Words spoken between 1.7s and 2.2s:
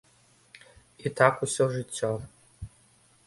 жыццё.